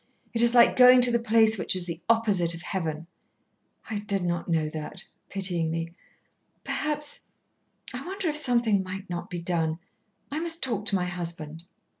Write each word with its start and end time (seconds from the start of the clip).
"It 0.33 0.41
is 0.41 0.55
like 0.55 0.75
going 0.75 0.99
to 1.01 1.11
the 1.11 1.19
place 1.19 1.59
which 1.59 1.75
is 1.75 1.85
the 1.85 2.01
opposite 2.09 2.55
of 2.55 2.63
Heaven." 2.63 3.05
"I 3.87 3.99
did 3.99 4.23
not 4.23 4.49
know 4.49 4.67
that," 4.67 5.03
pityingly. 5.29 5.93
"Perhaps 6.63 7.25
I 7.93 8.03
wonder 8.03 8.27
if 8.27 8.35
something 8.35 8.81
might 8.81 9.11
not 9.11 9.29
be 9.29 9.39
done: 9.39 9.77
I 10.31 10.39
must 10.39 10.63
talk 10.63 10.87
to 10.87 10.95
my 10.95 11.05
husband." 11.05 11.65